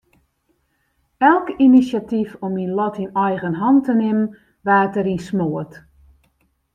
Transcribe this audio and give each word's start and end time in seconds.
Elk 1.31 1.47
inisjatyf 1.65 2.31
om 2.47 2.51
myn 2.55 2.73
lot 2.79 2.99
yn 3.03 3.13
eigen 3.25 3.59
hannen 3.61 3.85
te 3.89 3.93
nimmen 4.01 4.29
waard 4.67 4.93
deryn 4.95 5.21
smoard. 5.27 5.73